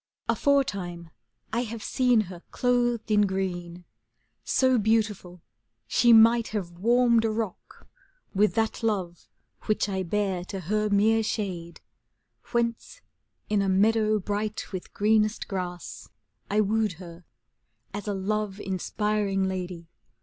[0.27, 1.11] Aforetime
[1.53, 3.83] I have seen her clothed in green, ^
[4.43, 5.43] So beautiful,
[5.85, 7.87] she might have warmed a rock
[8.33, 9.29] With that Love
[9.67, 11.81] which I bear to her mere shade;
[12.51, 13.01] Whence
[13.47, 16.09] in a meadow bright with greenest grass,
[16.49, 17.23] I wooed her,
[17.93, 19.87] as a love inspiring lady.